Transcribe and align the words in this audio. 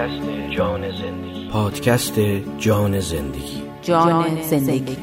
پادکست 0.00 0.50
جان 0.50 0.90
زندگی. 0.90 1.48
پادکست 1.48 2.20
جان 2.58 3.00
زندگی. 3.00 3.62
جان 3.82 4.42
زندگی. 4.42 4.96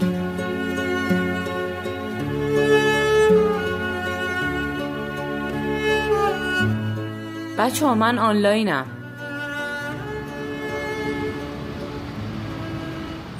بچه 7.58 7.86
ها 7.86 7.96
من 7.96 8.20
آنلاینم. 8.20 8.86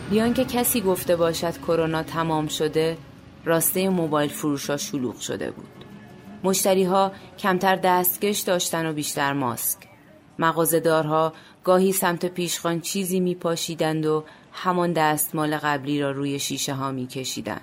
بیان 0.10 0.34
که 0.34 0.46
کسی 0.46 0.82
گفته 0.82 1.16
باشد 1.16 1.58
کرونا 1.58 2.04
تمام 2.04 2.48
شده 2.48 2.98
راسته 3.46 3.90
موبایل 3.90 4.30
فروش 4.30 4.70
ها 4.70 4.78
شلوغ 4.78 5.20
شده 5.20 5.52
بود. 5.52 5.86
مشتری 6.44 6.84
ها 6.84 7.12
کمتر 7.38 7.76
دستکش 7.76 8.40
داشتن 8.40 8.86
و 8.86 8.94
بیشتر 8.94 9.34
ماسک. 9.34 9.97
مغازه‌دارها 10.40 11.34
گاهی 11.64 11.92
سمت 11.92 12.26
پیشخان 12.26 12.82
چیزی 12.82 13.20
می 13.20 13.36
پاشیدند 13.36 14.06
و 14.06 14.24
همان 14.52 14.94
دستمال 14.94 15.58
قبلی 15.58 16.02
را 16.02 16.12
روی 16.12 16.40
شیشه 16.40 16.74
ها 16.74 16.92
می 16.92 17.08
کشیدند. 17.08 17.62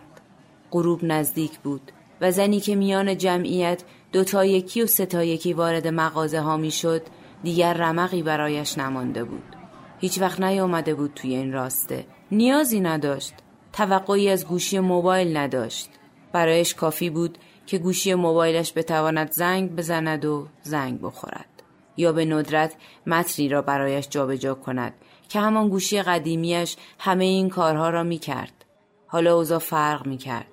غروب 0.71 1.01
نزدیک 1.03 1.59
بود 1.59 1.93
و 2.21 2.31
زنی 2.31 2.61
که 2.61 2.77
میان 2.77 3.19
جمعیت 3.19 3.83
دو 4.13 4.25
تا 4.25 4.45
یکی 4.45 4.83
و 4.83 4.87
سه 4.87 5.07
تا 5.07 5.25
یکی 5.25 5.53
وارد 5.53 5.89
مغازه 5.89 6.41
ها 6.41 6.57
می 6.57 6.71
شد 6.71 7.03
دیگر 7.43 7.75
رمقی 7.75 8.23
برایش 8.23 8.79
نمانده 8.79 9.25
بود. 9.25 9.57
هیچ 10.01 10.21
وقت 10.21 10.41
نیامده 10.41 10.95
بود 10.95 11.13
توی 11.15 11.35
این 11.35 11.53
راسته. 11.53 12.07
نیازی 12.31 12.81
نداشت. 12.81 13.35
توقعی 13.73 14.29
از 14.29 14.47
گوشی 14.47 14.79
موبایل 14.79 15.37
نداشت. 15.37 15.91
برایش 16.33 16.75
کافی 16.75 17.11
بود 17.11 17.39
که 17.67 17.79
گوشی 17.79 18.15
موبایلش 18.15 18.73
بتواند 18.77 19.33
زنگ 19.33 19.77
بزند 19.77 20.25
و 20.25 20.47
زنگ 20.63 21.01
بخورد. 21.01 21.54
یا 21.97 22.13
به 22.13 22.25
ندرت 22.25 22.75
متنی 23.07 23.49
را 23.49 23.63
برایش 23.63 24.09
جابجا 24.09 24.55
کند 24.55 24.95
که 25.29 25.41
همان 25.41 25.69
گوشی 25.69 26.03
قدیمیش 26.03 26.77
همه 26.99 27.25
این 27.25 27.49
کارها 27.49 27.91
را 27.91 28.03
می 28.03 28.19
کرد. 28.19 28.65
حالا 29.07 29.35
اوضاع 29.35 29.59
فرق 29.59 30.07
می 30.07 30.19
کرد. 30.19 30.53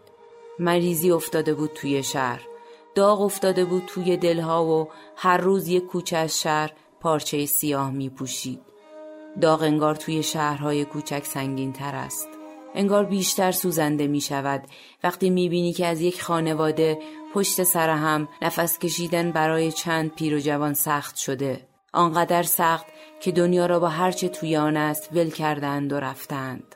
مریضی 0.59 1.11
افتاده 1.11 1.53
بود 1.53 1.71
توی 1.75 2.03
شهر. 2.03 2.41
داغ 2.95 3.21
افتاده 3.21 3.65
بود 3.65 3.83
توی 3.87 4.17
دلها 4.17 4.65
و 4.65 4.87
هر 5.15 5.37
روز 5.37 5.67
یک 5.67 5.85
کوچه 5.85 6.17
از 6.17 6.41
شهر 6.41 6.71
پارچه 6.99 7.45
سیاه 7.45 7.91
می 7.91 8.09
پوشید. 8.09 8.61
داغ 9.41 9.61
انگار 9.61 9.95
توی 9.95 10.23
شهرهای 10.23 10.85
کوچک 10.85 11.25
سنگین 11.25 11.73
تر 11.73 11.95
است. 11.95 12.40
انگار 12.75 13.05
بیشتر 13.05 13.51
سوزنده 13.51 14.07
می 14.07 14.21
شود 14.21 14.63
وقتی 15.03 15.29
می 15.29 15.49
بینی 15.49 15.73
که 15.73 15.87
از 15.87 16.01
یک 16.01 16.21
خانواده 16.21 16.99
پشت 17.33 17.63
سر 17.63 17.89
هم 17.89 18.27
نفس 18.41 18.79
کشیدن 18.79 19.31
برای 19.31 19.71
چند 19.71 20.15
پیر 20.15 20.35
و 20.35 20.39
جوان 20.39 20.73
سخت 20.73 21.15
شده. 21.15 21.67
آنقدر 21.93 22.43
سخت 22.43 22.85
که 23.21 23.31
دنیا 23.31 23.65
را 23.65 23.79
با 23.79 23.87
هرچه 23.87 24.29
توی 24.29 24.57
آن 24.57 24.77
است 24.77 25.09
ول 25.13 25.29
کردند 25.29 25.93
و 25.93 25.99
رفتند. 25.99 26.75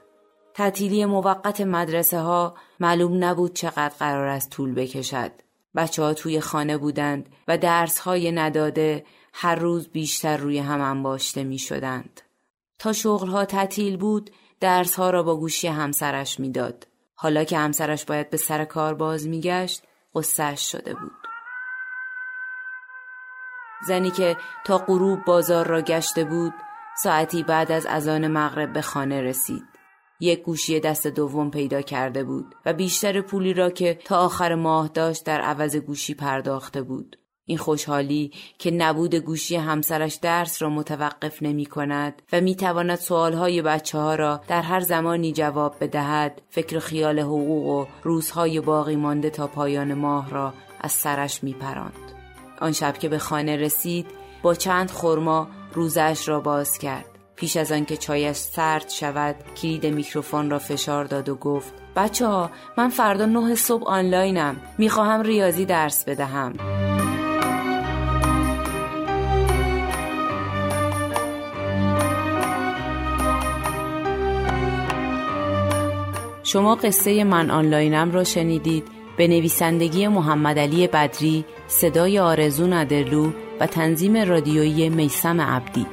تعطیلی 0.53 1.05
موقت 1.05 1.61
مدرسه 1.61 2.19
ها 2.19 2.55
معلوم 2.79 3.23
نبود 3.23 3.53
چقدر 3.53 3.93
قرار 3.99 4.27
است 4.27 4.49
طول 4.49 4.73
بکشد. 4.73 5.31
بچه 5.75 6.03
ها 6.03 6.13
توی 6.13 6.39
خانه 6.39 6.77
بودند 6.77 7.29
و 7.47 7.57
درس 7.57 7.99
های 7.99 8.31
نداده 8.31 9.05
هر 9.33 9.55
روز 9.55 9.87
بیشتر 9.87 10.37
روی 10.37 10.57
هم 10.59 10.81
انباشته 10.81 11.43
می 11.43 11.59
شدند. 11.59 12.21
تا 12.79 12.93
شغل 12.93 13.27
ها 13.27 13.45
تعطیل 13.45 13.97
بود 13.97 14.31
درس 14.59 14.95
ها 14.95 15.09
را 15.09 15.23
با 15.23 15.35
گوشی 15.35 15.67
همسرش 15.67 16.39
می‌داد. 16.39 16.87
حالا 17.15 17.43
که 17.43 17.57
همسرش 17.57 18.05
باید 18.05 18.29
به 18.29 18.37
سر 18.37 18.65
کار 18.65 18.93
باز 18.93 19.27
میگشت 19.27 19.83
قصهش 20.15 20.71
شده 20.71 20.93
بود. 20.93 21.27
زنی 23.87 24.11
که 24.11 24.37
تا 24.65 24.77
غروب 24.77 25.25
بازار 25.25 25.67
را 25.67 25.81
گشته 25.81 26.23
بود 26.23 26.53
ساعتی 27.03 27.43
بعد 27.43 27.71
از 27.71 27.85
اذان 27.85 28.27
مغرب 28.27 28.73
به 28.73 28.81
خانه 28.81 29.21
رسید. 29.21 29.63
یک 30.19 30.43
گوشی 30.43 30.79
دست 30.79 31.07
دوم 31.07 31.51
پیدا 31.51 31.81
کرده 31.81 32.23
بود 32.23 32.55
و 32.65 32.73
بیشتر 32.73 33.21
پولی 33.21 33.53
را 33.53 33.69
که 33.69 33.93
تا 33.93 34.17
آخر 34.17 34.55
ماه 34.55 34.87
داشت 34.87 35.25
در 35.25 35.41
عوض 35.41 35.75
گوشی 35.75 36.13
پرداخته 36.13 36.81
بود. 36.81 37.19
این 37.45 37.57
خوشحالی 37.57 38.31
که 38.57 38.71
نبود 38.71 39.15
گوشی 39.15 39.55
همسرش 39.55 40.15
درس 40.15 40.61
را 40.61 40.69
متوقف 40.69 41.43
نمی 41.43 41.65
کند 41.65 42.21
و 42.33 42.41
می 42.41 42.55
تواند 42.55 42.97
سوالهای 42.97 43.61
بچه 43.61 43.97
ها 43.97 44.15
را 44.15 44.41
در 44.47 44.61
هر 44.61 44.79
زمانی 44.79 45.31
جواب 45.31 45.75
بدهد 45.81 46.41
فکر 46.49 46.79
خیال 46.79 47.19
حقوق 47.19 47.65
و 47.67 47.85
روزهای 48.03 48.59
باقی 48.59 48.95
مانده 48.95 49.29
تا 49.29 49.47
پایان 49.47 49.93
ماه 49.93 50.29
را 50.29 50.53
از 50.81 50.91
سرش 50.91 51.43
می 51.43 51.53
پراند. 51.53 51.93
آن 52.61 52.71
شب 52.71 52.97
که 52.97 53.09
به 53.09 53.17
خانه 53.17 53.55
رسید 53.55 54.07
با 54.41 54.53
چند 54.53 54.91
خرما 54.91 55.47
روزش 55.73 56.27
را 56.27 56.39
باز 56.39 56.77
کرد. 56.77 57.05
پیش 57.35 57.57
از 57.57 57.71
آنکه 57.71 57.97
چایش 57.97 58.37
سرد 58.37 58.89
شود 58.89 59.35
کلید 59.61 59.85
میکروفون 59.85 60.49
را 60.49 60.59
فشار 60.59 61.05
داد 61.05 61.29
و 61.29 61.35
گفت 61.35 61.73
بچه 61.95 62.27
ها 62.27 62.51
من 62.77 62.89
فردا 62.89 63.25
نه 63.25 63.55
صبح 63.55 63.87
آنلاینم 63.87 64.61
می‌خواهم 64.77 65.21
ریاضی 65.21 65.65
درس 65.65 66.05
بدهم 66.05 66.53
شما 76.55 76.75
قصه 76.75 77.23
من 77.23 77.51
آنلاینم 77.51 78.11
را 78.11 78.23
شنیدید. 78.23 78.87
به 79.17 79.27
نویسندگی 79.27 80.07
محمد 80.07 80.59
علی 80.59 80.87
بدری 80.87 81.45
صدای 81.67 82.19
آرزو 82.19 82.67
ندرلو 82.67 83.31
و 83.59 83.67
تنظیم 83.67 84.17
رادیویی 84.17 84.89
میسم 84.89 85.41
عبدی. 85.41 85.85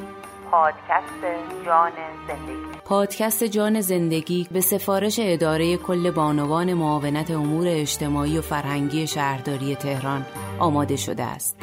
پادکست 0.50 1.24
جان 1.66 1.92
زندگی. 2.28 2.58
پادکست 2.84 3.44
جان 3.44 3.80
زندگی 3.80 4.48
به 4.52 4.60
سفارش 4.60 5.20
اداره 5.22 5.76
کل 5.76 6.10
بانوان 6.10 6.74
معاونت 6.74 7.30
امور 7.30 7.66
اجتماعی 7.68 8.38
و 8.38 8.42
فرهنگی 8.42 9.06
شهرداری 9.06 9.74
تهران 9.74 10.26
آماده 10.58 10.96
شده 10.96 11.24
است. 11.24 11.56